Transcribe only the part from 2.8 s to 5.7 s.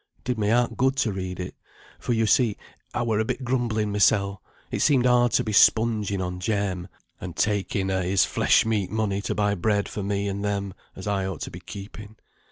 I were a bit grumbling mysel; it seemed hard to be